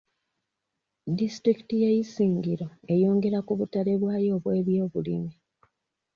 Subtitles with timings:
[1.19, 5.33] Disitulikiti y'e Isingiro eyongera ku butale bwayo obw'ebyobulimi.